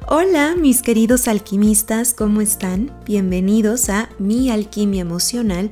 Hola 0.00 0.54
mis 0.58 0.82
queridos 0.82 1.28
alquimistas, 1.28 2.14
¿cómo 2.14 2.40
están? 2.40 2.90
Bienvenidos 3.04 3.90
a 3.90 4.08
Mi 4.18 4.50
Alquimia 4.50 5.02
Emocional, 5.02 5.70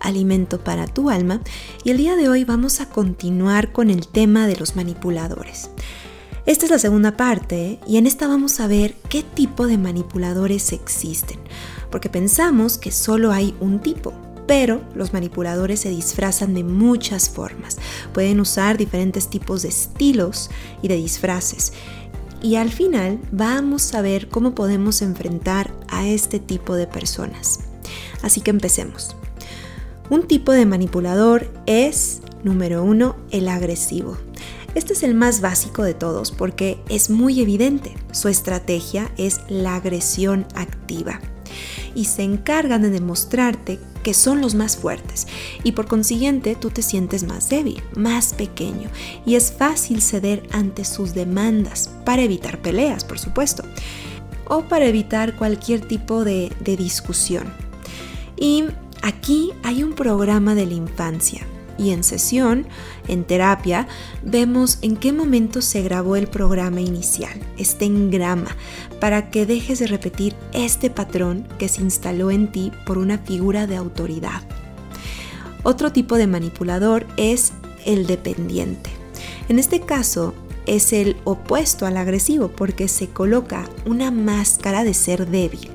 Alimento 0.00 0.64
para 0.64 0.86
tu 0.86 1.10
Alma. 1.10 1.42
Y 1.84 1.90
el 1.90 1.98
día 1.98 2.16
de 2.16 2.28
hoy 2.28 2.44
vamos 2.44 2.80
a 2.80 2.88
continuar 2.88 3.72
con 3.72 3.90
el 3.90 4.08
tema 4.08 4.46
de 4.46 4.56
los 4.56 4.74
manipuladores. 4.74 5.70
Esta 6.46 6.64
es 6.64 6.70
la 6.70 6.78
segunda 6.78 7.16
parte 7.16 7.78
y 7.86 7.98
en 7.98 8.06
esta 8.06 8.26
vamos 8.26 8.58
a 8.58 8.66
ver 8.66 8.94
qué 9.10 9.22
tipo 9.22 9.66
de 9.66 9.76
manipuladores 9.76 10.72
existen, 10.72 11.38
porque 11.90 12.08
pensamos 12.08 12.78
que 12.78 12.90
solo 12.90 13.32
hay 13.32 13.54
un 13.60 13.80
tipo, 13.80 14.14
pero 14.46 14.80
los 14.94 15.12
manipuladores 15.12 15.80
se 15.80 15.90
disfrazan 15.90 16.54
de 16.54 16.64
muchas 16.64 17.28
formas. 17.28 17.76
Pueden 18.14 18.40
usar 18.40 18.78
diferentes 18.78 19.28
tipos 19.28 19.62
de 19.62 19.68
estilos 19.68 20.50
y 20.80 20.88
de 20.88 20.96
disfraces 20.96 21.74
y 22.42 22.56
al 22.56 22.70
final 22.70 23.18
vamos 23.32 23.94
a 23.94 24.02
ver 24.02 24.28
cómo 24.28 24.54
podemos 24.54 25.02
enfrentar 25.02 25.72
a 25.88 26.06
este 26.06 26.38
tipo 26.38 26.74
de 26.74 26.86
personas. 26.86 27.60
Así 28.22 28.40
que 28.40 28.50
empecemos. 28.50 29.16
Un 30.10 30.26
tipo 30.26 30.52
de 30.52 30.66
manipulador 30.66 31.50
es, 31.66 32.20
número 32.42 32.82
uno, 32.82 33.16
el 33.30 33.48
agresivo. 33.48 34.16
Este 34.74 34.92
es 34.92 35.02
el 35.02 35.14
más 35.14 35.40
básico 35.40 35.82
de 35.82 35.94
todos 35.94 36.30
porque 36.30 36.78
es 36.88 37.10
muy 37.10 37.40
evidente. 37.40 37.94
Su 38.12 38.28
estrategia 38.28 39.10
es 39.16 39.40
la 39.48 39.76
agresión 39.76 40.46
activa 40.54 41.20
y 41.94 42.04
se 42.04 42.22
encargan 42.22 42.82
de 42.82 42.90
demostrarte 42.90 43.78
que 44.08 44.14
son 44.14 44.40
los 44.40 44.54
más 44.54 44.78
fuertes. 44.78 45.26
Y 45.64 45.72
por 45.72 45.86
consiguiente 45.86 46.56
tú 46.56 46.70
te 46.70 46.80
sientes 46.80 47.24
más 47.24 47.50
débil, 47.50 47.82
más 47.94 48.32
pequeño. 48.32 48.88
Y 49.26 49.34
es 49.34 49.52
fácil 49.52 50.00
ceder 50.00 50.48
ante 50.50 50.86
sus 50.86 51.12
demandas 51.12 51.90
para 52.06 52.22
evitar 52.22 52.62
peleas, 52.62 53.04
por 53.04 53.18
supuesto, 53.18 53.64
o 54.46 54.62
para 54.62 54.86
evitar 54.86 55.36
cualquier 55.36 55.82
tipo 55.82 56.24
de, 56.24 56.50
de 56.60 56.78
discusión. 56.78 57.52
Y 58.38 58.64
aquí 59.02 59.52
hay 59.62 59.82
un 59.82 59.92
programa 59.92 60.54
de 60.54 60.64
la 60.64 60.72
infancia 60.72 61.46
y 61.78 61.90
en 61.90 62.02
sesión, 62.02 62.66
en 63.06 63.24
terapia, 63.24 63.86
vemos 64.22 64.78
en 64.82 64.96
qué 64.96 65.12
momento 65.12 65.62
se 65.62 65.82
grabó 65.82 66.16
el 66.16 66.26
programa 66.26 66.80
inicial, 66.80 67.38
este 67.56 67.84
engrama, 67.84 68.56
para 69.00 69.30
que 69.30 69.46
dejes 69.46 69.78
de 69.78 69.86
repetir 69.86 70.34
este 70.52 70.90
patrón 70.90 71.46
que 71.58 71.68
se 71.68 71.82
instaló 71.82 72.30
en 72.30 72.50
ti 72.50 72.72
por 72.84 72.98
una 72.98 73.18
figura 73.18 73.66
de 73.66 73.76
autoridad. 73.76 74.42
Otro 75.62 75.92
tipo 75.92 76.16
de 76.16 76.26
manipulador 76.26 77.06
es 77.16 77.52
el 77.84 78.06
dependiente. 78.06 78.90
En 79.48 79.58
este 79.58 79.80
caso, 79.80 80.34
es 80.66 80.92
el 80.92 81.16
opuesto 81.24 81.86
al 81.86 81.96
agresivo 81.96 82.48
porque 82.48 82.88
se 82.88 83.08
coloca 83.08 83.68
una 83.86 84.10
máscara 84.10 84.84
de 84.84 84.92
ser 84.94 85.26
débil, 85.26 85.70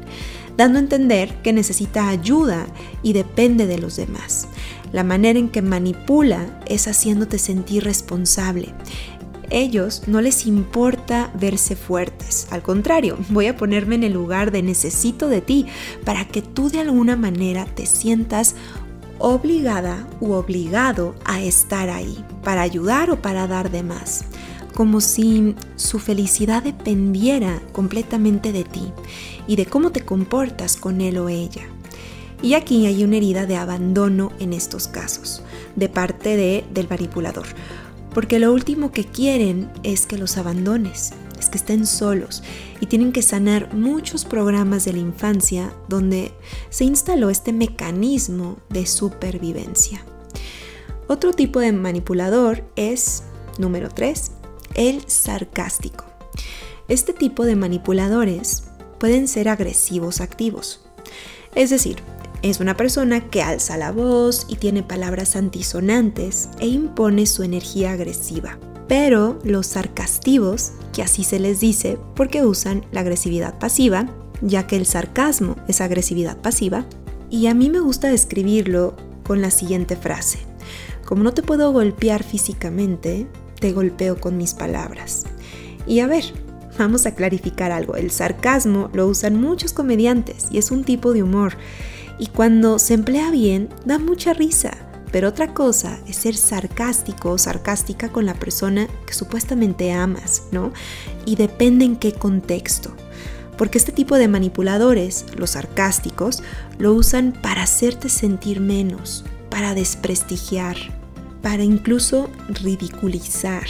dando 0.55 0.77
a 0.77 0.81
entender 0.81 1.41
que 1.41 1.51
necesita 1.51 2.09
ayuda 2.09 2.67
y 3.01 3.13
depende 3.13 3.65
de 3.65 3.79
los 3.79 3.95
demás. 3.95 4.47
La 4.93 5.03
manera 5.03 5.37
en 5.37 5.49
que 5.49 5.61
manipula 5.61 6.45
es 6.67 6.87
haciéndote 6.87 7.39
sentir 7.39 7.83
responsable. 7.83 8.73
Ellos 9.49 10.03
no 10.07 10.21
les 10.21 10.45
importa 10.45 11.31
verse 11.39 11.75
fuertes, 11.75 12.47
al 12.49 12.61
contrario, 12.61 13.17
voy 13.29 13.47
a 13.47 13.57
ponerme 13.57 13.95
en 13.95 14.03
el 14.03 14.13
lugar 14.13 14.51
de 14.51 14.63
necesito 14.63 15.27
de 15.27 15.41
ti 15.41 15.65
para 16.05 16.25
que 16.25 16.41
tú 16.41 16.69
de 16.69 16.79
alguna 16.79 17.15
manera 17.15 17.65
te 17.65 17.85
sientas 17.85 18.55
obligada 19.19 20.07
u 20.19 20.33
obligado 20.33 21.15
a 21.25 21.41
estar 21.41 21.89
ahí, 21.89 22.23
para 22.43 22.61
ayudar 22.61 23.09
o 23.09 23.21
para 23.21 23.47
dar 23.47 23.71
de 23.71 23.83
más, 23.83 24.25
como 24.73 25.01
si 25.01 25.55
su 25.75 25.99
felicidad 25.99 26.63
dependiera 26.63 27.61
completamente 27.71 28.51
de 28.51 28.63
ti 28.63 28.91
y 29.47 29.55
de 29.55 29.65
cómo 29.65 29.91
te 29.91 30.01
comportas 30.01 30.77
con 30.77 31.01
él 31.01 31.17
o 31.17 31.29
ella. 31.29 31.72
Y 32.43 32.55
aquí 32.55 32.85
hay 32.85 33.05
una 33.05 33.15
herida 33.15 33.45
de 33.45 33.55
abandono 33.55 34.33
en 34.39 34.51
estos 34.51 34.89
casos, 34.89 35.41
de 35.77 35.87
parte 35.87 36.35
de, 36.35 36.65
del 36.73 36.89
manipulador, 36.89 37.47
porque 38.13 38.37
lo 38.37 38.51
último 38.51 38.91
que 38.91 39.05
quieren 39.05 39.71
es 39.83 40.05
que 40.05 40.17
los 40.17 40.37
abandones, 40.37 41.13
es 41.39 41.47
que 41.47 41.57
estén 41.57 41.87
solos 41.87 42.43
y 42.81 42.87
tienen 42.87 43.13
que 43.13 43.21
sanar 43.21 43.73
muchos 43.73 44.25
programas 44.25 44.83
de 44.83 44.91
la 44.91 44.99
infancia 44.99 45.73
donde 45.87 46.33
se 46.69 46.83
instaló 46.83 47.29
este 47.29 47.53
mecanismo 47.53 48.57
de 48.69 48.87
supervivencia. 48.87 50.03
Otro 51.07 51.31
tipo 51.31 51.61
de 51.61 51.71
manipulador 51.71 52.65
es, 52.75 53.23
número 53.57 53.87
3, 53.87 54.31
el 54.75 55.01
sarcástico. 55.07 56.03
Este 56.89 57.13
tipo 57.13 57.45
de 57.45 57.55
manipuladores 57.55 58.65
pueden 58.99 59.29
ser 59.29 59.47
agresivos 59.47 60.19
activos. 60.19 60.81
Es 61.55 61.69
decir, 61.69 61.97
es 62.43 62.59
una 62.59 62.75
persona 62.75 63.21
que 63.29 63.41
alza 63.41 63.77
la 63.77 63.93
voz 63.93 64.45
y 64.49 64.57
tiene 64.57 64.83
palabras 64.83 65.37
antisonantes 65.37 66.49
e 66.59 66.67
impone 66.67 67.25
su 67.25 67.41
energía 67.41 67.93
agresiva. 67.93 68.59
Pero 68.89 69.39
los 69.45 69.65
sarcastivos, 69.65 70.73
que 70.91 71.01
así 71.01 71.23
se 71.23 71.39
les 71.39 71.61
dice 71.61 71.97
porque 72.15 72.45
usan 72.45 72.85
la 72.91 72.99
agresividad 72.99 73.57
pasiva, 73.59 74.07
ya 74.41 74.67
que 74.67 74.75
el 74.75 74.85
sarcasmo 74.85 75.55
es 75.69 75.79
agresividad 75.79 76.37
pasiva, 76.37 76.85
y 77.29 77.47
a 77.47 77.53
mí 77.53 77.69
me 77.69 77.79
gusta 77.79 78.09
describirlo 78.09 78.93
con 79.23 79.41
la 79.41 79.49
siguiente 79.49 79.95
frase. 79.95 80.39
Como 81.05 81.23
no 81.23 81.33
te 81.33 81.43
puedo 81.43 81.71
golpear 81.71 82.23
físicamente, 82.23 83.25
te 83.59 83.71
golpeo 83.71 84.19
con 84.19 84.35
mis 84.35 84.53
palabras. 84.53 85.23
Y 85.87 86.01
a 86.01 86.07
ver, 86.07 86.25
vamos 86.77 87.05
a 87.05 87.15
clarificar 87.15 87.71
algo. 87.71 87.95
El 87.95 88.11
sarcasmo 88.11 88.89
lo 88.93 89.07
usan 89.07 89.39
muchos 89.39 89.71
comediantes 89.71 90.47
y 90.51 90.57
es 90.57 90.71
un 90.71 90.83
tipo 90.83 91.13
de 91.13 91.23
humor 91.23 91.53
y 92.19 92.27
cuando 92.27 92.79
se 92.79 92.93
emplea 92.93 93.31
bien 93.31 93.69
da 93.85 93.99
mucha 93.99 94.33
risa. 94.33 94.71
Pero 95.11 95.29
otra 95.29 95.53
cosa 95.53 95.99
es 96.07 96.15
ser 96.15 96.35
sarcástico 96.35 97.31
o 97.31 97.37
sarcástica 97.37 98.09
con 98.09 98.25
la 98.25 98.33
persona 98.33 98.87
que 99.05 99.13
supuestamente 99.13 99.91
amas, 99.91 100.43
¿no? 100.51 100.73
Y 101.25 101.35
depende 101.35 101.85
en 101.85 101.97
qué 101.97 102.13
contexto. 102.13 102.95
Porque 103.57 103.77
este 103.77 103.91
tipo 103.91 104.15
de 104.15 104.27
manipuladores, 104.27 105.25
los 105.37 105.51
sarcásticos, 105.51 106.41
lo 106.79 106.93
usan 106.93 107.31
para 107.31 107.61
hacerte 107.61 108.09
sentir 108.09 108.59
menos, 108.59 109.23
para 109.51 109.75
desprestigiar, 109.75 110.77
para 111.43 111.63
incluso 111.63 112.31
ridiculizar 112.49 113.67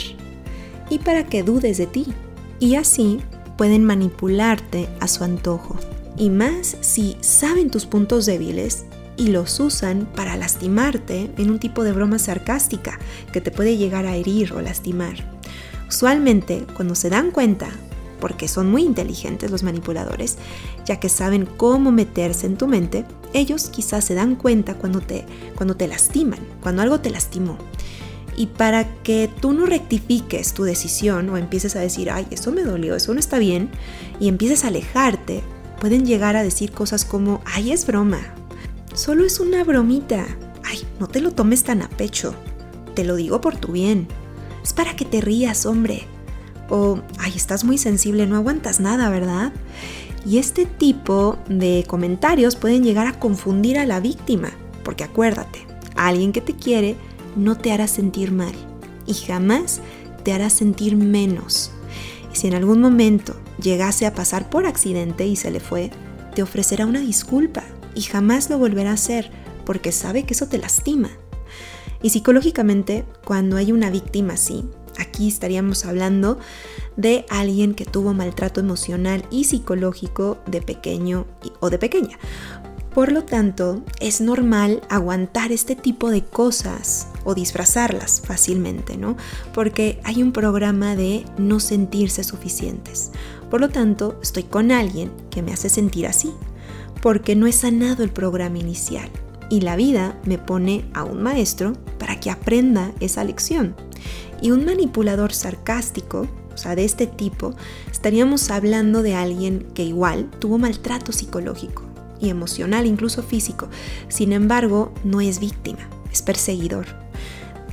y 0.90 1.00
para 1.00 1.26
que 1.26 1.44
dudes 1.44 1.78
de 1.78 1.88
ti. 1.88 2.14
Y 2.62 2.76
así 2.76 3.20
pueden 3.58 3.84
manipularte 3.84 4.88
a 5.02 5.10
su 5.10 5.26
antojo 5.26 5.78
y 6.18 6.30
más 6.30 6.78
si 6.82 7.18
saben 7.22 7.70
tus 7.70 7.86
puntos 7.86 8.26
débiles 8.26 8.86
y 9.18 9.28
los 9.28 9.60
usan 9.60 10.08
para 10.16 10.38
lastimarte 10.38 11.32
en 11.38 11.52
un 11.52 11.60
tipo 11.60 11.84
de 11.84 11.92
broma 11.92 12.20
sarcástica 12.20 13.00
que 13.32 13.42
te 13.42 13.52
puede 13.52 13.78
llegar 13.78 14.06
a 14.06 14.16
herir 14.16 14.54
o 14.54 14.62
lastimar. 14.62 15.16
Usualmente, 15.88 16.66
cuando 16.76 16.96
se 16.96 17.10
dan 17.10 17.32
cuenta, 17.32 17.70
porque 18.20 18.48
son 18.48 18.72
muy 18.72 18.84
inteligentes 18.84 19.52
los 19.52 19.64
manipuladores, 19.64 20.38
ya 20.86 21.00
que 21.00 21.10
saben 21.10 21.46
cómo 21.46 21.92
meterse 21.92 22.48
en 22.48 22.58
tu 22.58 22.68
mente, 22.68 23.06
ellos 23.34 23.70
quizás 23.70 24.06
se 24.06 24.16
dan 24.16 24.36
cuenta 24.36 24.76
cuando 24.76 25.02
te, 25.02 25.26
cuando 25.56 25.76
te 25.76 25.88
lastiman, 25.88 26.40
cuando 26.62 26.82
algo 26.82 27.00
te 27.00 27.10
lastimó. 27.10 27.58
Y 28.36 28.48
para 28.48 28.96
que 29.04 29.30
tú 29.42 29.54
no 29.54 29.66
rectifiques 29.66 30.54
tu 30.54 30.64
decisión 30.64 31.30
o 31.30 31.38
empieces 31.38 31.76
a 31.76 31.82
decir, 31.82 32.10
ay, 32.10 32.26
eso 32.32 32.52
me 32.52 32.64
dolió, 32.64 32.96
eso 32.96 33.14
no 33.14 33.20
está 33.20 33.38
bien, 33.38 33.70
y 34.20 34.28
empieces 34.28 34.64
a 34.64 34.70
alejarte, 34.70 35.44
pueden 35.84 36.06
llegar 36.06 36.38
a 36.38 36.44
decir 36.44 36.72
cosas 36.72 37.04
como, 37.04 37.42
ay, 37.44 37.74
es 37.74 37.86
broma, 37.86 38.22
solo 38.94 39.26
es 39.26 39.42
una 39.42 39.66
bromita, 39.66 40.26
ay, 40.64 40.80
no 40.98 41.10
te 41.10 41.20
lo 41.20 41.32
tomes 41.32 41.66
tan 41.66 41.82
a 41.82 41.90
pecho, 41.90 42.34
te 42.96 43.04
lo 43.04 43.18
digo 43.18 43.42
por 43.42 43.58
tu 43.58 43.74
bien, 43.74 44.08
es 44.64 44.72
para 44.72 44.96
que 44.96 45.04
te 45.04 45.20
rías, 45.20 45.66
hombre, 45.66 46.04
o, 46.70 47.02
ay, 47.20 47.34
estás 47.36 47.66
muy 47.66 47.78
sensible, 47.78 48.26
no 48.26 48.38
aguantas 48.38 48.80
nada, 48.80 49.10
¿verdad? 49.10 49.52
Y 50.26 50.38
este 50.38 50.66
tipo 50.66 51.38
de 51.50 51.84
comentarios 51.86 52.56
pueden 52.56 52.86
llegar 52.86 53.06
a 53.06 53.20
confundir 53.20 53.78
a 53.78 53.86
la 53.86 54.00
víctima, 54.00 54.52
porque 54.86 55.04
acuérdate, 55.04 55.68
alguien 55.98 56.32
que 56.32 56.40
te 56.40 56.54
quiere 56.54 56.96
no 57.36 57.58
te 57.58 57.74
hará 57.74 57.90
sentir 57.90 58.32
mal 58.32 58.54
y 59.06 59.16
jamás 59.16 59.82
te 60.24 60.32
hará 60.32 60.50
sentir 60.50 60.96
menos. 60.96 61.72
Y 62.34 62.36
si 62.36 62.48
en 62.48 62.56
algún 62.56 62.82
momento 62.82 63.36
llegase 63.62 64.06
a 64.06 64.14
pasar 64.14 64.50
por 64.50 64.66
accidente 64.66 65.28
y 65.28 65.36
se 65.36 65.52
le 65.52 65.60
fue, 65.60 65.92
te 66.34 66.42
ofrecerá 66.42 66.86
una 66.86 67.00
disculpa 67.00 67.64
y 67.96 68.02
jamás 68.02 68.50
lo 68.50 68.58
volverá 68.58 68.92
a 68.92 68.96
hacer 68.96 69.30
porque 69.66 69.92
sabe 69.92 70.24
que 70.24 70.34
eso 70.34 70.48
te 70.48 70.58
lastima. 70.58 71.10
Y 72.02 72.10
psicológicamente, 72.10 73.06
cuando 73.24 73.56
hay 73.56 73.72
una 73.72 73.90
víctima 73.90 74.34
así, 74.34 74.66
aquí 74.98 75.28
estaríamos 75.28 75.86
hablando 75.86 76.40
de 76.98 77.26
alguien 77.30 77.76
que 77.76 77.86
tuvo 77.86 78.14
maltrato 78.14 78.60
emocional 78.60 79.26
y 79.30 79.46
psicológico 79.46 80.40
de 80.48 80.62
pequeño 80.62 81.28
o 81.60 81.70
de 81.70 81.80
pequeña. 81.80 82.18
Por 82.94 83.12
lo 83.12 83.24
tanto, 83.24 83.84
es 84.00 84.22
normal 84.22 84.82
aguantar 84.90 85.52
este 85.52 85.76
tipo 85.76 86.10
de 86.12 86.24
cosas 86.24 87.08
o 87.24 87.36
disfrazarlas 87.36 88.22
fácilmente, 88.26 88.98
¿no? 88.98 89.18
Porque 89.54 90.00
hay 90.04 90.22
un 90.22 90.32
programa 90.32 90.96
de 90.96 91.26
no 91.38 91.60
sentirse 91.60 92.24
suficientes. 92.24 93.12
Por 93.50 93.62
lo 93.62 93.70
tanto, 93.70 94.20
estoy 94.22 94.44
con 94.44 94.72
alguien 94.72 95.12
que 95.30 95.42
me 95.42 95.54
hace 95.54 95.70
sentir 95.70 96.08
así, 96.08 96.34
porque 97.02 97.36
no 97.36 97.48
he 97.48 97.52
sanado 97.52 98.04
el 98.04 98.10
programa 98.10 98.58
inicial 98.58 99.10
y 99.50 99.62
la 99.62 99.76
vida 99.76 100.20
me 100.26 100.38
pone 100.38 100.86
a 100.94 101.04
un 101.04 101.22
maestro 101.22 101.74
para 102.00 102.20
que 102.20 102.32
aprenda 102.32 102.92
esa 103.00 103.24
lección. 103.24 103.76
Y 104.42 104.52
un 104.52 104.66
manipulador 104.66 105.34
sarcástico, 105.34 106.28
o 106.54 106.58
sea, 106.58 106.76
de 106.76 106.86
este 106.86 107.08
tipo, 107.08 107.54
estaríamos 107.92 108.50
hablando 108.50 109.04
de 109.04 109.16
alguien 109.16 109.68
que 109.74 109.84
igual 109.84 110.30
tuvo 110.40 110.58
maltrato 110.58 111.12
psicológico 111.12 111.84
y 112.20 112.30
emocional, 112.30 112.86
incluso 112.86 113.22
físico. 113.22 113.68
Sin 114.08 114.34
embargo, 114.34 114.92
no 115.04 115.22
es 115.22 115.40
víctima, 115.40 115.88
es 116.12 116.22
perseguidor. 116.22 117.03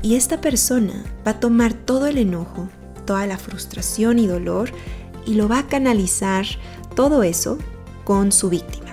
Y 0.03 0.15
esta 0.15 0.41
persona 0.41 1.05
va 1.27 1.33
a 1.33 1.41
tomar 1.41 1.75
todo 1.75 2.07
el 2.07 2.19
enojo, 2.19 2.69
toda 3.07 3.27
la 3.27 3.39
frustración 3.39 4.19
y 4.19 4.27
dolor 4.27 4.71
y 5.27 5.35
lo 5.35 5.49
va 5.49 5.61
a 5.61 5.67
canalizar 5.67 6.47
todo 6.95 7.23
eso 7.23 7.59
con 8.05 8.33
su 8.33 8.49
víctima 8.49 8.91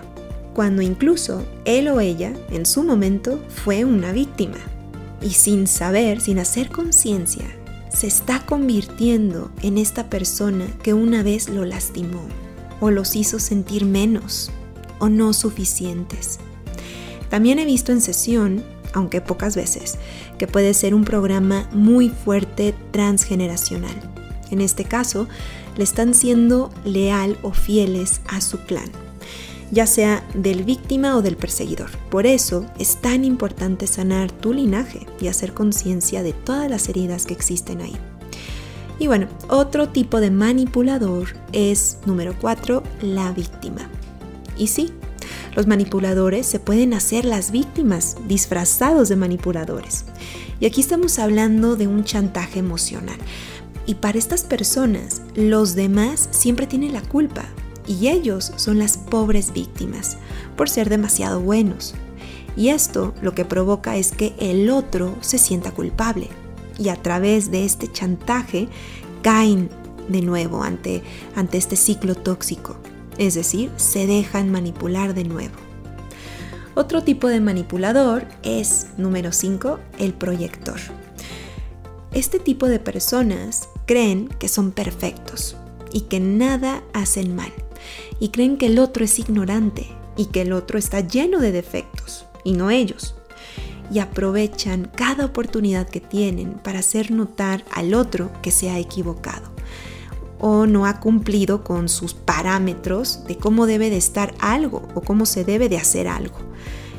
cuando 0.57 0.81
incluso 0.81 1.45
él 1.65 1.87
o 1.87 1.99
ella 1.99 2.33
en 2.49 2.65
su 2.65 2.83
momento 2.83 3.39
fue 3.47 3.85
una 3.85 4.11
víctima. 4.11 4.57
Y 5.21 5.29
sin 5.33 5.67
saber, 5.67 6.19
sin 6.19 6.39
hacer 6.39 6.71
conciencia, 6.71 7.45
se 7.93 8.07
está 8.07 8.43
convirtiendo 8.43 9.51
en 9.61 9.77
esta 9.77 10.09
persona 10.09 10.65
que 10.81 10.95
una 10.95 11.21
vez 11.21 11.47
lo 11.47 11.63
lastimó 11.63 12.23
o 12.81 12.89
los 12.89 13.15
hizo 13.15 13.37
sentir 13.37 13.85
menos 13.85 14.49
o 14.97 15.09
no 15.09 15.31
suficientes. 15.31 16.39
También 17.29 17.59
he 17.59 17.65
visto 17.65 17.91
en 17.91 18.01
sesión, 18.01 18.63
aunque 18.93 19.21
pocas 19.21 19.55
veces, 19.55 19.97
que 20.37 20.47
puede 20.47 20.73
ser 20.73 20.93
un 20.93 21.03
programa 21.03 21.69
muy 21.71 22.09
fuerte 22.09 22.73
transgeneracional. 22.91 23.95
En 24.51 24.61
este 24.61 24.85
caso, 24.85 25.27
le 25.75 25.83
están 25.83 26.13
siendo 26.13 26.69
leal 26.85 27.37
o 27.41 27.51
fieles 27.51 28.21
a 28.27 28.41
su 28.41 28.59
clan 28.59 28.89
ya 29.71 29.85
sea 29.85 30.23
del 30.33 30.63
víctima 30.63 31.15
o 31.17 31.21
del 31.21 31.35
perseguidor. 31.35 31.89
Por 32.09 32.25
eso 32.25 32.65
es 32.79 32.97
tan 32.97 33.25
importante 33.25 33.87
sanar 33.87 34.31
tu 34.31 34.53
linaje 34.53 35.05
y 35.19 35.27
hacer 35.27 35.53
conciencia 35.53 36.23
de 36.23 36.33
todas 36.33 36.69
las 36.69 36.87
heridas 36.89 37.25
que 37.25 37.33
existen 37.33 37.81
ahí. 37.81 37.95
Y 38.99 39.07
bueno, 39.07 39.27
otro 39.49 39.89
tipo 39.89 40.19
de 40.19 40.31
manipulador 40.31 41.27
es, 41.51 41.99
número 42.05 42.35
4, 42.39 42.81
la 43.01 43.31
víctima. 43.31 43.89
Y 44.57 44.67
sí, 44.67 44.91
los 45.57 45.65
manipuladores 45.65 46.45
se 46.45 46.59
pueden 46.59 46.93
hacer 46.93 47.25
las 47.25 47.49
víctimas 47.49 48.15
disfrazados 48.27 49.09
de 49.09 49.15
manipuladores. 49.15 50.05
Y 50.59 50.67
aquí 50.67 50.81
estamos 50.81 51.17
hablando 51.17 51.75
de 51.75 51.87
un 51.87 52.03
chantaje 52.03 52.59
emocional. 52.59 53.17
Y 53.87 53.95
para 53.95 54.19
estas 54.19 54.43
personas, 54.43 55.23
los 55.33 55.73
demás 55.73 56.29
siempre 56.29 56.67
tienen 56.67 56.93
la 56.93 57.01
culpa 57.01 57.43
y 57.87 58.09
ellos 58.09 58.51
son 58.57 58.77
las 58.77 58.99
pobres 58.99 59.51
víctimas 59.51 60.17
por 60.55 60.69
ser 60.69 60.89
demasiado 60.89 61.41
buenos. 61.41 61.95
Y 62.55 62.69
esto 62.69 63.15
lo 63.23 63.33
que 63.33 63.43
provoca 63.43 63.97
es 63.97 64.11
que 64.11 64.35
el 64.37 64.69
otro 64.69 65.15
se 65.21 65.39
sienta 65.39 65.71
culpable 65.71 66.29
y 66.77 66.89
a 66.89 67.01
través 67.01 67.49
de 67.49 67.65
este 67.65 67.91
chantaje 67.91 68.67
caen 69.23 69.71
de 70.07 70.21
nuevo 70.21 70.61
ante, 70.61 71.01
ante 71.35 71.57
este 71.57 71.75
ciclo 71.75 72.13
tóxico, 72.13 72.77
es 73.17 73.33
decir, 73.33 73.71
se 73.77 74.07
dejan 74.07 74.51
manipular 74.51 75.13
de 75.13 75.23
nuevo. 75.23 75.55
Otro 76.75 77.03
tipo 77.03 77.27
de 77.27 77.39
manipulador 77.39 78.27
es, 78.43 78.87
número 78.97 79.31
5, 79.31 79.79
el 79.97 80.13
proyector. 80.13 80.79
Este 82.13 82.39
tipo 82.39 82.67
de 82.67 82.79
personas 82.79 83.69
creen 83.85 84.27
que 84.39 84.47
son 84.47 84.71
perfectos 84.71 85.57
y 85.91 86.01
que 86.01 86.19
nada 86.19 86.83
hacen 86.93 87.35
mal 87.35 87.51
y 88.19 88.29
creen 88.29 88.57
que 88.57 88.67
el 88.67 88.79
otro 88.79 89.05
es 89.05 89.19
ignorante 89.19 89.87
y 90.15 90.27
que 90.27 90.41
el 90.41 90.53
otro 90.53 90.77
está 90.77 90.99
lleno 91.01 91.39
de 91.39 91.51
defectos 91.51 92.25
y 92.43 92.53
no 92.53 92.69
ellos. 92.69 93.15
Y 93.91 93.99
aprovechan 93.99 94.91
cada 94.95 95.25
oportunidad 95.25 95.87
que 95.87 96.01
tienen 96.01 96.53
para 96.55 96.79
hacer 96.79 97.11
notar 97.11 97.63
al 97.71 97.93
otro 97.93 98.31
que 98.41 98.51
se 98.51 98.69
ha 98.69 98.79
equivocado 98.79 99.46
o 100.39 100.65
no 100.65 100.85
ha 100.85 100.99
cumplido 100.99 101.63
con 101.63 101.89
sus 101.89 102.13
parámetros 102.13 103.23
de 103.27 103.37
cómo 103.37 103.65
debe 103.65 103.89
de 103.89 103.97
estar 103.97 104.33
algo 104.39 104.87
o 104.95 105.01
cómo 105.01 105.25
se 105.25 105.43
debe 105.43 105.69
de 105.69 105.77
hacer 105.77 106.07
algo. 106.07 106.37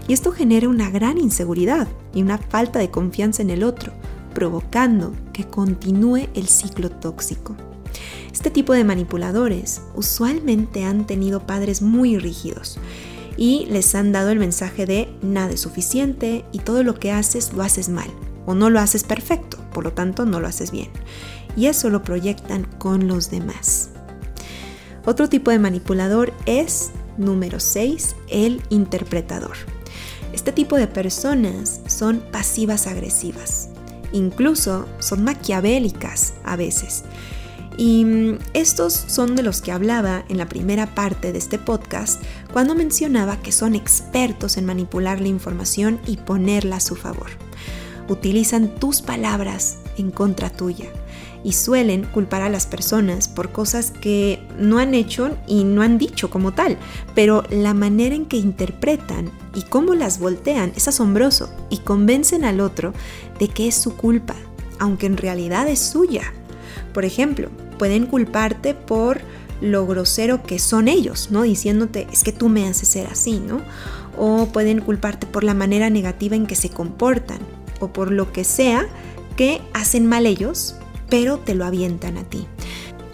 Y 0.06 0.12
esto 0.12 0.32
genera 0.32 0.68
una 0.68 0.90
gran 0.90 1.18
inseguridad 1.18 1.86
y 2.14 2.22
una 2.22 2.38
falta 2.38 2.78
de 2.78 2.90
confianza 2.90 3.42
en 3.42 3.50
el 3.50 3.62
otro, 3.62 3.92
provocando 4.34 5.12
que 5.32 5.44
continúe 5.44 6.28
el 6.34 6.48
ciclo 6.48 6.90
tóxico. 6.90 7.54
Este 8.32 8.50
tipo 8.50 8.72
de 8.72 8.84
manipuladores 8.84 9.82
usualmente 9.94 10.84
han 10.84 11.06
tenido 11.06 11.46
padres 11.46 11.82
muy 11.82 12.18
rígidos 12.18 12.78
y 13.36 13.66
les 13.66 13.94
han 13.94 14.12
dado 14.12 14.30
el 14.30 14.38
mensaje 14.38 14.86
de 14.86 15.08
nada 15.22 15.52
es 15.52 15.60
suficiente 15.60 16.44
y 16.52 16.58
todo 16.58 16.82
lo 16.82 16.98
que 16.98 17.12
haces 17.12 17.52
lo 17.52 17.62
haces 17.62 17.88
mal 17.88 18.10
o 18.46 18.54
no 18.54 18.70
lo 18.70 18.80
haces 18.80 19.04
perfecto, 19.04 19.58
por 19.72 19.84
lo 19.84 19.92
tanto 19.92 20.24
no 20.24 20.40
lo 20.40 20.48
haces 20.48 20.70
bien. 20.70 20.88
Y 21.56 21.66
eso 21.66 21.90
lo 21.90 22.02
proyectan 22.02 22.64
con 22.78 23.08
los 23.08 23.30
demás. 23.30 23.90
Otro 25.04 25.28
tipo 25.28 25.50
de 25.50 25.58
manipulador 25.58 26.32
es, 26.46 26.90
número 27.16 27.60
6, 27.60 28.14
el 28.28 28.62
interpretador. 28.68 29.56
Este 30.32 30.52
tipo 30.52 30.76
de 30.76 30.86
personas 30.86 31.80
son 31.86 32.20
pasivas 32.30 32.86
agresivas, 32.86 33.70
incluso 34.12 34.86
son 34.98 35.24
maquiavélicas 35.24 36.34
a 36.44 36.56
veces 36.56 37.04
y 37.78 38.04
mm, 38.04 38.38
estos 38.52 38.92
son 38.92 39.36
de 39.36 39.42
los 39.42 39.62
que 39.62 39.72
hablaba 39.72 40.24
en 40.28 40.36
la 40.36 40.48
primera 40.48 40.94
parte 40.94 41.32
de 41.32 41.38
este 41.38 41.58
podcast 41.58 42.22
cuando 42.52 42.74
mencionaba 42.74 43.40
que 43.40 43.52
son 43.52 43.74
expertos 43.74 44.58
en 44.58 44.66
manipular 44.66 45.20
la 45.20 45.28
información 45.28 46.00
y 46.06 46.18
ponerla 46.18 46.76
a 46.76 46.80
su 46.80 46.96
favor. 46.96 47.30
Utilizan 48.08 48.74
tus 48.74 49.00
palabras 49.00 49.78
en 49.96 50.10
contra 50.10 50.50
tuya 50.50 50.90
y 51.44 51.52
suelen 51.52 52.04
culpar 52.04 52.42
a 52.42 52.48
las 52.48 52.66
personas 52.66 53.28
por 53.28 53.52
cosas 53.52 53.90
que 53.90 54.40
no 54.58 54.78
han 54.78 54.94
hecho 54.94 55.36
y 55.46 55.64
no 55.64 55.82
han 55.82 55.98
dicho 55.98 56.30
como 56.30 56.52
tal, 56.52 56.76
pero 57.14 57.44
la 57.50 57.74
manera 57.74 58.14
en 58.14 58.26
que 58.26 58.36
interpretan 58.36 59.30
y 59.54 59.62
cómo 59.62 59.94
las 59.94 60.18
voltean 60.18 60.72
es 60.76 60.88
asombroso 60.88 61.50
y 61.70 61.78
convencen 61.78 62.44
al 62.44 62.60
otro 62.60 62.92
de 63.38 63.48
que 63.48 63.68
es 63.68 63.74
su 63.74 63.96
culpa, 63.96 64.34
aunque 64.78 65.06
en 65.06 65.16
realidad 65.16 65.68
es 65.68 65.78
suya. 65.78 66.32
Por 66.92 67.04
ejemplo, 67.04 67.50
pueden 67.78 68.06
culparte 68.06 68.74
por 68.74 69.20
lo 69.60 69.86
grosero 69.86 70.42
que 70.42 70.58
son 70.58 70.88
ellos, 70.88 71.30
¿no? 71.30 71.42
Diciéndote, 71.42 72.06
es 72.12 72.22
que 72.22 72.32
tú 72.32 72.48
me 72.48 72.68
haces 72.68 72.88
ser 72.88 73.06
así, 73.06 73.40
¿no? 73.40 73.60
O 74.16 74.46
pueden 74.46 74.80
culparte 74.80 75.26
por 75.26 75.44
la 75.44 75.54
manera 75.54 75.90
negativa 75.90 76.36
en 76.36 76.46
que 76.46 76.54
se 76.54 76.70
comportan 76.70 77.38
o 77.80 77.88
por 77.88 78.10
lo 78.10 78.32
que 78.32 78.44
sea 78.44 78.86
que 79.36 79.60
hacen 79.72 80.06
mal 80.06 80.26
ellos, 80.26 80.76
pero 81.08 81.38
te 81.38 81.54
lo 81.54 81.64
avientan 81.64 82.18
a 82.18 82.24
ti. 82.24 82.46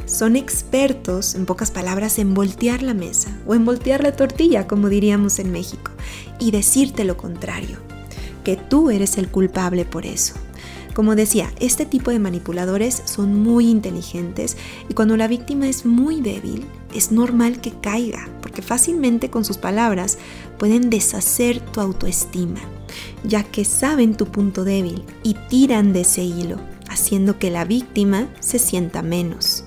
Son 0.07 0.37
expertos, 0.37 1.35
en 1.35 1.47
pocas 1.47 1.71
palabras, 1.71 2.19
en 2.19 2.35
voltear 2.35 2.83
la 2.83 2.95
mesa 2.95 3.39
o 3.47 3.55
en 3.55 3.65
voltear 3.65 4.03
la 4.03 4.15
tortilla, 4.15 4.67
como 4.67 4.89
diríamos 4.89 5.39
en 5.39 5.51
México, 5.51 5.91
y 6.39 6.51
decirte 6.51 7.05
lo 7.05 7.17
contrario, 7.17 7.79
que 8.45 8.57
tú 8.57 8.91
eres 8.91 9.17
el 9.17 9.29
culpable 9.29 9.85
por 9.85 10.05
eso. 10.05 10.35
Como 10.95 11.17
decía, 11.17 11.51
este 11.59 11.87
tipo 11.87 12.13
de 12.13 12.21
manipuladores 12.21 13.03
son 13.07 13.43
muy 13.43 13.69
inteligentes 13.69 14.57
y 14.89 14.95
cuando 14.95 15.17
la 15.17 15.27
víctima 15.27 15.69
es 15.69 15.85
muy 15.85 16.21
débil, 16.21 16.65
es 16.95 17.11
normal 17.11 17.61
que 17.61 17.73
caiga, 17.73 18.29
porque 18.41 18.63
fácilmente 18.63 19.29
con 19.29 19.45
sus 19.45 19.59
palabras 19.59 20.19
pueden 20.57 20.91
deshacer 20.91 21.59
tu 21.59 21.81
autoestima, 21.81 22.61
ya 23.25 23.43
que 23.43 23.65
saben 23.65 24.17
tu 24.17 24.27
punto 24.27 24.63
débil 24.63 25.03
y 25.25 25.35
tiran 25.49 25.93
de 25.93 26.03
ese 26.03 26.23
hilo, 26.23 26.61
haciendo 26.95 27.39
que 27.39 27.51
la 27.51 27.65
víctima 27.65 28.29
se 28.41 28.59
sienta 28.59 29.03
menos. 29.03 29.65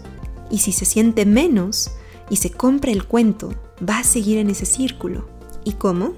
Y 0.50 0.60
si 0.60 0.72
se 0.72 0.86
siente 0.86 1.25
menos 1.25 1.91
y 2.29 2.38
se 2.38 2.51
compra 2.51 2.91
el 2.91 3.05
cuento, 3.05 3.53
va 3.88 4.00
a 4.00 4.03
seguir 4.03 4.39
en 4.39 4.50
ese 4.50 4.65
círculo. 4.65 5.29
¿Y 5.63 5.74
cómo? 5.74 6.13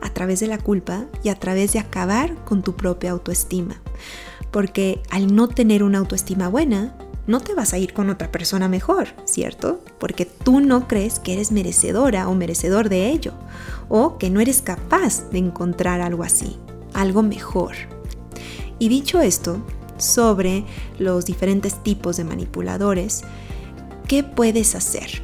A 0.00 0.10
través 0.10 0.40
de 0.40 0.46
la 0.46 0.58
culpa 0.58 1.06
y 1.22 1.28
a 1.28 1.34
través 1.34 1.72
de 1.72 1.80
acabar 1.80 2.34
con 2.44 2.62
tu 2.62 2.76
propia 2.76 3.10
autoestima 3.10 3.80
porque 4.54 5.02
al 5.10 5.34
no 5.34 5.48
tener 5.48 5.82
una 5.82 5.98
autoestima 5.98 6.46
buena, 6.46 6.94
no 7.26 7.40
te 7.40 7.54
vas 7.54 7.72
a 7.72 7.78
ir 7.78 7.92
con 7.92 8.08
otra 8.08 8.30
persona 8.30 8.68
mejor, 8.68 9.08
¿cierto? 9.24 9.80
Porque 9.98 10.26
tú 10.26 10.60
no 10.60 10.86
crees 10.86 11.18
que 11.18 11.32
eres 11.32 11.50
merecedora 11.50 12.28
o 12.28 12.36
merecedor 12.36 12.88
de 12.88 13.08
ello, 13.08 13.32
o 13.88 14.16
que 14.16 14.30
no 14.30 14.38
eres 14.38 14.62
capaz 14.62 15.28
de 15.30 15.38
encontrar 15.38 16.00
algo 16.00 16.22
así, 16.22 16.56
algo 16.92 17.24
mejor. 17.24 17.74
Y 18.78 18.88
dicho 18.88 19.20
esto, 19.20 19.58
sobre 20.04 20.64
los 20.98 21.24
diferentes 21.24 21.82
tipos 21.82 22.16
de 22.16 22.24
manipuladores, 22.24 23.22
¿qué 24.06 24.22
puedes 24.22 24.74
hacer? 24.74 25.22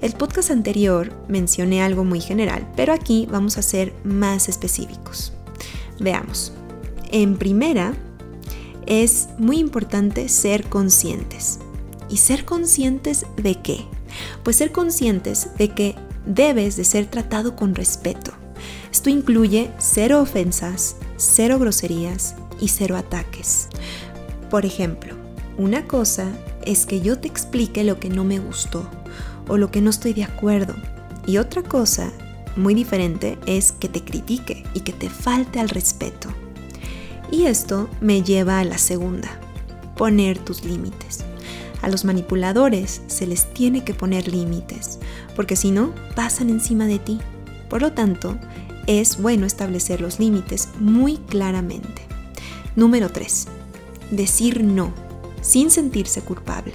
El 0.00 0.12
podcast 0.12 0.50
anterior 0.50 1.12
mencioné 1.28 1.82
algo 1.82 2.04
muy 2.04 2.20
general, 2.20 2.70
pero 2.76 2.92
aquí 2.92 3.28
vamos 3.30 3.58
a 3.58 3.62
ser 3.62 3.92
más 4.04 4.48
específicos. 4.48 5.32
Veamos. 5.98 6.52
En 7.12 7.36
primera, 7.36 7.94
es 8.86 9.28
muy 9.38 9.58
importante 9.58 10.28
ser 10.28 10.64
conscientes 10.68 11.58
¿Y 12.10 12.16
ser 12.16 12.44
conscientes 12.44 13.24
de 13.36 13.54
qué? 13.62 13.84
Pues 14.42 14.56
ser 14.56 14.72
conscientes 14.72 15.50
de 15.56 15.68
que 15.68 15.94
debes 16.26 16.76
de 16.76 16.84
ser 16.84 17.06
tratado 17.06 17.54
con 17.54 17.74
respeto. 17.74 18.32
Esto 18.90 19.08
incluye 19.10 19.70
cero 19.78 20.20
ofensas, 20.20 20.96
cero 21.16 21.58
groserías 21.60 22.34
y 22.60 22.68
cero 22.68 22.96
ataques. 22.96 23.68
Por 24.50 24.66
ejemplo, 24.66 25.14
una 25.56 25.86
cosa 25.86 26.28
es 26.64 26.86
que 26.86 27.00
yo 27.00 27.18
te 27.18 27.28
explique 27.28 27.84
lo 27.84 27.98
que 27.98 28.08
no 28.08 28.24
me 28.24 28.38
gustó 28.38 28.88
o 29.48 29.56
lo 29.56 29.70
que 29.70 29.80
no 29.80 29.90
estoy 29.90 30.12
de 30.12 30.24
acuerdo. 30.24 30.74
Y 31.26 31.38
otra 31.38 31.62
cosa 31.62 32.10
muy 32.56 32.74
diferente 32.74 33.38
es 33.46 33.72
que 33.72 33.88
te 33.88 34.02
critique 34.02 34.64
y 34.74 34.80
que 34.80 34.92
te 34.92 35.08
falte 35.08 35.60
al 35.60 35.68
respeto. 35.68 36.28
Y 37.30 37.44
esto 37.44 37.88
me 38.00 38.22
lleva 38.22 38.58
a 38.58 38.64
la 38.64 38.78
segunda, 38.78 39.28
poner 39.96 40.38
tus 40.38 40.64
límites. 40.64 41.24
A 41.82 41.88
los 41.88 42.04
manipuladores 42.04 43.02
se 43.06 43.26
les 43.26 43.52
tiene 43.52 43.84
que 43.84 43.94
poner 43.94 44.28
límites, 44.28 44.98
porque 45.36 45.56
si 45.56 45.70
no, 45.70 45.94
pasan 46.14 46.50
encima 46.50 46.86
de 46.86 46.98
ti. 46.98 47.20
Por 47.68 47.82
lo 47.82 47.92
tanto, 47.92 48.36
es 48.86 49.20
bueno 49.20 49.46
establecer 49.46 50.00
los 50.00 50.18
límites 50.18 50.68
muy 50.78 51.16
claramente. 51.16 52.09
Número 52.76 53.10
3. 53.10 53.48
Decir 54.10 54.62
no, 54.62 54.92
sin 55.40 55.70
sentirse 55.70 56.22
culpable. 56.22 56.74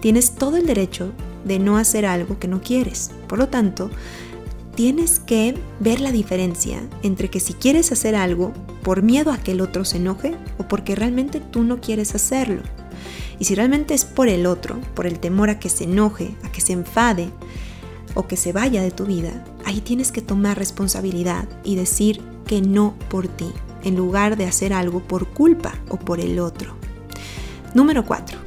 Tienes 0.00 0.32
todo 0.32 0.56
el 0.56 0.66
derecho 0.66 1.12
de 1.44 1.58
no 1.58 1.78
hacer 1.78 2.06
algo 2.06 2.38
que 2.38 2.48
no 2.48 2.60
quieres. 2.60 3.10
Por 3.26 3.38
lo 3.38 3.48
tanto, 3.48 3.90
tienes 4.74 5.18
que 5.20 5.54
ver 5.80 6.00
la 6.00 6.12
diferencia 6.12 6.82
entre 7.02 7.30
que 7.30 7.40
si 7.40 7.54
quieres 7.54 7.92
hacer 7.92 8.14
algo 8.14 8.52
por 8.82 9.02
miedo 9.02 9.30
a 9.30 9.38
que 9.38 9.52
el 9.52 9.60
otro 9.60 9.84
se 9.84 9.96
enoje 9.96 10.34
o 10.58 10.68
porque 10.68 10.94
realmente 10.94 11.40
tú 11.40 11.62
no 11.62 11.80
quieres 11.80 12.14
hacerlo. 12.14 12.62
Y 13.38 13.44
si 13.44 13.54
realmente 13.54 13.94
es 13.94 14.04
por 14.04 14.28
el 14.28 14.46
otro, 14.46 14.78
por 14.94 15.06
el 15.06 15.18
temor 15.18 15.50
a 15.50 15.58
que 15.58 15.68
se 15.68 15.84
enoje, 15.84 16.34
a 16.44 16.52
que 16.52 16.60
se 16.60 16.72
enfade 16.72 17.30
o 18.14 18.26
que 18.26 18.36
se 18.36 18.52
vaya 18.52 18.82
de 18.82 18.90
tu 18.90 19.06
vida, 19.06 19.44
ahí 19.64 19.80
tienes 19.80 20.12
que 20.12 20.22
tomar 20.22 20.58
responsabilidad 20.58 21.48
y 21.64 21.76
decir 21.76 22.20
que 22.46 22.60
no 22.60 22.94
por 23.08 23.26
ti, 23.26 23.46
en 23.84 23.96
lugar 23.96 24.36
de 24.36 24.46
hacer 24.46 24.72
algo 24.72 25.00
por 25.00 25.28
culpa 25.28 25.74
o 25.88 25.96
por 25.98 26.20
el 26.20 26.38
otro. 26.38 26.74
Número 27.74 28.04
4. 28.04 28.38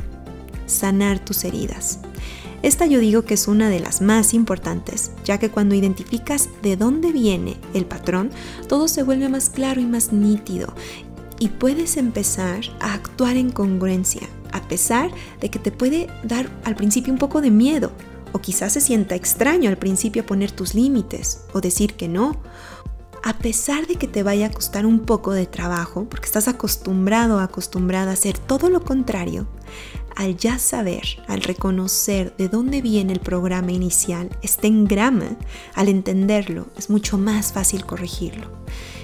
Sanar 0.65 1.20
tus 1.20 1.44
heridas. 1.44 2.00
Esta 2.63 2.88
yo 2.88 3.00
digo 3.00 3.22
que 3.22 3.36
es 3.36 3.48
una 3.48 3.70
de 3.70 3.79
las 3.79 4.01
más 4.01 4.34
importantes, 4.34 5.12
ya 5.24 5.38
que 5.38 5.50
cuando 5.50 5.75
identificas 5.75 6.50
de 6.63 6.75
dónde 6.75 7.12
viene 7.12 7.58
el 7.74 7.86
patrón, 7.86 8.32
todo 8.67 8.88
se 8.88 9.03
vuelve 9.03 9.29
más 9.29 9.50
claro 9.50 9.79
y 9.79 9.86
más 9.86 10.12
nítido 10.12 10.74
y 11.39 11.50
puedes 11.50 11.98
empezar 11.98 12.62
a 12.79 12.94
actuar 12.94 13.38
en 13.38 13.51
congruencia, 13.51 14.27
a 14.51 14.62
pesar 14.67 15.12
de 15.39 15.50
que 15.50 15.60
te 15.60 15.72
puede 15.72 16.08
dar 16.24 16.50
al 16.63 16.75
principio 16.75 17.13
un 17.13 17.20
poco 17.20 17.41
de 17.41 17.51
miedo, 17.51 17.91
o 18.34 18.39
quizás 18.39 18.74
se 18.74 18.82
sienta 18.82 19.15
extraño 19.15 19.70
al 19.70 19.77
principio 19.77 20.25
poner 20.25 20.51
tus 20.51 20.74
límites 20.74 21.41
o 21.53 21.62
decir 21.62 21.94
que 21.94 22.08
no. 22.08 22.38
A 23.28 23.34
pesar 23.34 23.88
de 23.88 23.96
que 23.96 24.08
te 24.08 24.24
vaya 24.24 24.46
a 24.46 24.52
costar 24.52 24.86
un 24.86 25.02
poco 25.02 25.34
de 25.34 25.46
trabajo, 25.46 26.08
porque 26.10 26.28
estás 26.28 26.48
acostumbrado 26.48 27.42
acostumbrada 27.42 28.12
a 28.12 28.14
hacer 28.14 28.38
todo 28.38 28.70
lo 28.70 28.86
contrario, 28.86 29.50
al 30.16 30.38
ya 30.38 30.60
saber, 30.60 31.04
al 31.28 31.42
reconocer 31.42 32.34
de 32.38 32.48
dónde 32.48 32.82
viene 32.82 33.12
el 33.12 33.20
programa 33.20 33.74
inicial, 33.74 34.30
este 34.44 34.68
engrama, 34.68 35.36
al 35.76 35.90
entenderlo, 35.90 36.68
es 36.78 36.90
mucho 36.90 37.18
más 37.18 37.52
fácil 37.52 37.86
corregirlo. 37.86 38.50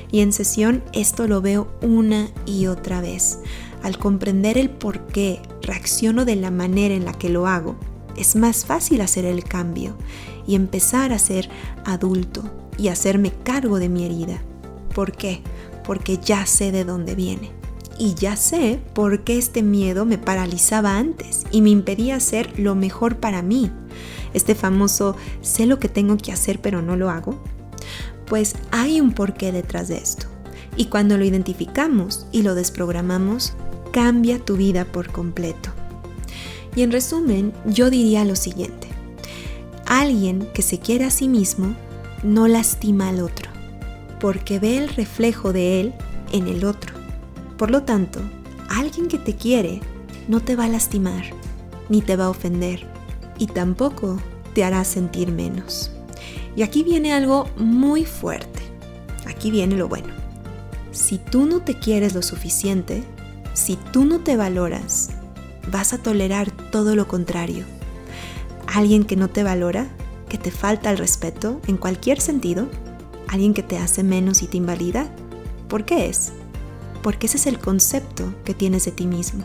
Y 0.10 0.22
en 0.22 0.32
sesión 0.32 0.86
esto 0.94 1.28
lo 1.28 1.42
veo 1.42 1.68
una 1.82 2.30
y 2.46 2.68
otra 2.68 3.02
vez. 3.02 3.40
Al 3.82 3.98
comprender 3.98 4.58
el 4.58 4.70
por 4.70 5.06
qué 5.08 5.42
reacciono 5.64 6.24
de 6.24 6.38
la 6.38 6.50
manera 6.50 6.96
en 6.96 7.04
la 7.04 7.12
que 7.12 7.28
lo 7.28 7.46
hago, 7.46 7.76
es 8.16 8.38
más 8.38 8.64
fácil 8.64 9.02
hacer 9.02 9.26
el 9.26 9.44
cambio 9.44 9.98
y 10.48 10.56
empezar 10.56 11.12
a 11.12 11.20
ser 11.20 11.50
adulto 11.84 12.63
y 12.78 12.88
hacerme 12.88 13.32
cargo 13.44 13.80
de 13.80 13.90
mi 13.90 14.06
herida. 14.06 14.42
¿Por 14.94 15.12
qué? 15.12 15.42
Porque 15.84 16.18
ya 16.18 16.46
sé 16.46 16.72
de 16.72 16.86
dónde 16.86 17.16
viene. 17.16 17.52
Y 17.98 18.16
ya 18.16 18.36
sé 18.36 18.80
por 18.94 19.24
qué 19.24 19.38
este 19.38 19.62
miedo 19.62 20.06
me 20.06 20.18
paralizaba 20.18 20.98
antes 20.98 21.44
y 21.52 21.62
me 21.62 21.70
impedía 21.70 22.16
hacer 22.16 22.60
lo 22.60 22.76
mejor 22.76 23.18
para 23.18 23.42
mí. 23.42 23.72
Este 24.34 24.56
famoso 24.56 25.16
sé 25.42 25.66
lo 25.66 25.80
que 25.80 25.90
tengo 25.90 26.18
que 26.18 26.32
hacer 26.32 26.60
pero 26.60 26.82
no 26.82 26.96
lo 26.98 27.10
hago 27.10 27.40
pues 28.26 28.56
hay 28.72 29.00
un 29.00 29.12
porqué 29.12 29.52
detrás 29.52 29.88
de 29.88 29.98
esto. 29.98 30.28
Y 30.76 30.86
cuando 30.86 31.18
lo 31.18 31.24
identificamos 31.24 32.26
y 32.32 32.42
lo 32.42 32.56
desprogramamos, 32.56 33.54
cambia 33.92 34.40
tu 34.40 34.56
vida 34.58 34.86
por 34.86 35.12
completo. 35.12 35.70
Y 36.76 36.82
en 36.82 36.92
resumen, 36.92 37.54
yo 37.66 37.92
diría 37.92 38.26
lo 38.26 38.36
siguiente. 38.36 38.88
Alguien 39.86 40.48
que 40.54 40.64
se 40.64 40.80
quiere 40.80 41.06
a 41.06 41.12
sí 41.12 41.28
mismo 41.28 41.76
no 42.24 42.48
lastima 42.48 43.10
al 43.10 43.22
otro, 43.22 43.52
porque 44.20 44.60
ve 44.60 44.78
el 44.78 44.90
reflejo 44.90 45.54
de 45.54 45.82
él 45.82 45.94
en 46.32 46.48
el 46.48 46.66
otro. 46.66 46.94
Por 47.58 47.70
lo 47.70 47.84
tanto, 47.84 48.20
alguien 48.70 49.08
que 49.08 49.18
te 49.18 49.36
quiere 49.36 49.82
no 50.28 50.40
te 50.40 50.56
va 50.56 50.66
a 50.66 50.70
lastimar, 50.70 51.26
ni 51.90 52.02
te 52.02 52.16
va 52.16 52.26
a 52.26 52.30
ofender, 52.30 52.88
y 53.38 53.48
tampoco 53.48 54.20
te 54.54 54.64
hará 54.64 54.84
sentir 54.84 55.32
menos. 55.32 55.92
Y 56.56 56.62
aquí 56.62 56.84
viene 56.84 57.14
algo 57.14 57.50
muy 57.58 58.06
fuerte. 58.06 58.62
Aquí 59.28 59.52
viene 59.52 59.76
lo 59.76 59.88
bueno. 59.88 60.14
Si 60.92 61.18
tú 61.18 61.46
no 61.46 61.62
te 61.62 61.80
quieres 61.80 62.14
lo 62.14 62.22
suficiente, 62.22 63.04
si 63.54 63.78
tú 63.92 64.06
no 64.06 64.20
te 64.20 64.38
valoras, 64.38 65.10
vas 65.72 65.94
a 65.94 65.98
tolerar 65.98 66.52
todo 66.72 66.96
lo 66.96 67.08
contrario. 67.08 67.66
Alguien 68.68 69.04
que 69.04 69.16
no 69.16 69.30
te 69.30 69.44
valora, 69.44 69.88
que 70.34 70.40
te 70.40 70.50
falta 70.50 70.90
el 70.90 70.98
respeto 70.98 71.62
en 71.68 71.78
cualquier 71.78 72.20
sentido, 72.20 72.68
alguien 73.28 73.54
que 73.54 73.62
te 73.62 73.78
hace 73.78 74.02
menos 74.02 74.42
y 74.42 74.48
te 74.48 74.58
invalida, 74.58 75.08
¿por 75.68 75.86
qué 75.86 76.08
es? 76.08 76.32
Porque 77.04 77.28
ese 77.28 77.38
es 77.38 77.46
el 77.46 77.60
concepto 77.60 78.34
que 78.44 78.56
tienes 78.56 78.86
de 78.86 78.92
ti 78.94 79.06
mismo, 79.06 79.44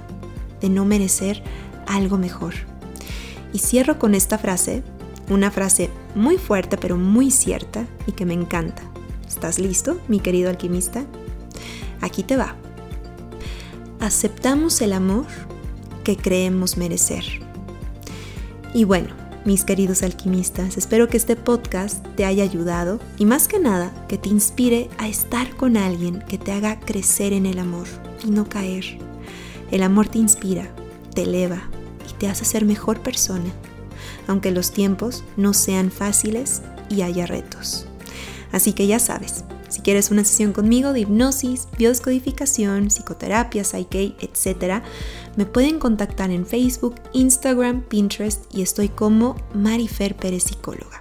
de 0.62 0.71
no 0.71 0.87
merecer 0.87 1.42
algo 1.87 2.16
mejor. 2.16 2.54
Y 3.52 3.59
cierro 3.59 3.99
con 3.99 4.14
esta 4.14 4.38
frase 4.38 4.83
una 5.28 5.50
frase 5.50 5.90
muy 6.14 6.38
fuerte 6.38 6.78
pero 6.78 6.97
muy 6.97 7.30
cierta 7.30 7.87
y 8.07 8.12
que 8.12 8.25
me 8.25 8.33
encanta. 8.33 8.83
¿Estás 9.28 9.59
listo, 9.59 10.00
mi 10.09 10.21
querido 10.21 10.49
alquimista? 10.49 11.04
Aquí 12.00 12.23
te 12.23 12.38
va. 12.38 12.57
Aceptamos 14.00 14.80
el 14.80 14.95
amor 14.95 15.26
que 16.02 16.16
creemos 16.16 16.78
merecer. 16.78 17.25
Y 18.73 18.85
bueno, 18.85 19.28
mis 19.49 19.64
queridos 19.64 20.02
alquimistas, 20.02 20.76
espero 20.76 21.09
que 21.09 21.17
este 21.17 21.35
podcast 21.35 22.07
te 22.17 22.26
haya 22.26 22.43
ayudado 22.43 23.00
y 23.17 23.25
más 23.25 23.49
que 23.49 23.59
nada 23.59 23.90
que 24.07 24.19
te 24.19 24.28
inspire 24.28 24.90
a 24.99 25.09
estar 25.09 25.57
con 25.57 25.78
alguien 25.78 26.23
que 26.28 26.37
te 26.37 26.52
haga 26.52 26.78
crecer 26.78 27.33
en 27.33 27.47
el 27.47 27.59
amor 27.59 27.87
y 28.23 28.31
no 28.31 28.47
caer. 28.47 28.85
El 29.71 29.83
amor 29.83 30.07
te 30.07 30.19
inspira, 30.19 30.69
te 31.14 31.23
eleva 31.23 31.62
y 32.07 32.12
te 32.19 32.28
hace 32.28 32.45
ser 32.45 32.67
mejor 32.67 33.00
persona 33.00 33.50
aunque 34.26 34.50
los 34.50 34.71
tiempos 34.71 35.25
no 35.37 35.55
sean 35.55 35.90
fáciles 35.90 36.62
y 36.90 37.02
haya 37.02 37.26
retos. 37.26 37.87
Así 38.52 38.75
que 38.75 38.87
ya 38.87 38.99
sabes, 38.99 39.45
si 39.69 39.81
quieres 39.81 40.11
una 40.11 40.25
sesión 40.25 40.53
conmigo 40.53 40.93
de 40.93 41.01
hipnosis, 41.01 41.69
biodescodificación, 41.79 42.91
psicoterapia, 42.91 43.65
psyche, 43.65 44.17
etc., 44.21 44.83
me 45.37 45.47
pueden 45.47 45.79
contactar 45.79 46.31
en 46.31 46.47
Facebook, 46.47 46.97
Instagram, 47.13 47.83
Pinterest 47.83 48.45
y 48.55 48.63
estoy 48.63 48.89
como 48.89 49.37
Marifer 49.55 50.17
Pérez 50.17 50.45
Psicóloga. 50.45 50.99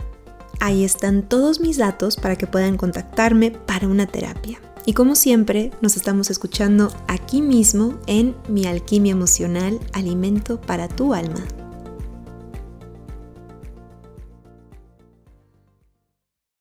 Ahí 0.60 0.84
están 0.84 1.28
todos 1.28 1.60
mis 1.60 1.78
datos 1.78 2.16
para 2.16 2.36
que 2.36 2.48
puedan 2.48 2.78
contactarme 2.78 3.52
para 3.52 3.88
una 3.88 4.08
terapia. 4.08 4.60
Y 4.86 4.94
como 4.94 5.16
siempre, 5.16 5.72
nos 5.82 5.98
estamos 5.98 6.30
escuchando 6.30 6.92
aquí 7.08 7.42
mismo 7.42 8.00
en 8.08 8.36
Mi 8.48 8.66
Alquimia 8.66 9.12
Emocional, 9.12 9.80
Alimento 9.92 10.62
para 10.62 10.88
tu 10.88 11.14
Alma. 11.14 11.44